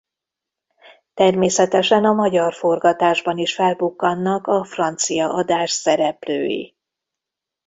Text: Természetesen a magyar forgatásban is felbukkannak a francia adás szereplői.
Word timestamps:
Természetesen 1.13 2.05
a 2.05 2.13
magyar 2.13 2.53
forgatásban 2.53 3.37
is 3.37 3.53
felbukkannak 3.53 4.47
a 4.47 4.63
francia 4.63 5.33
adás 5.33 5.71
szereplői. 5.71 6.75